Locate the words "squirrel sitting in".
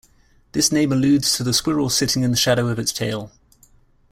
1.53-2.31